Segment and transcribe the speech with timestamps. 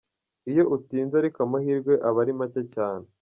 [0.49, 3.05] Iyo utinze ariko amahirwe aba ari make cyane.